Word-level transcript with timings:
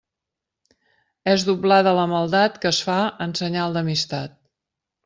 És 1.35 1.45
doblada 1.49 1.93
la 2.01 2.07
maldat 2.15 2.59
que 2.65 2.71
es 2.73 2.83
fa 2.89 2.99
en 3.27 3.39
senyal 3.43 3.79
d'amistat. 3.81 4.41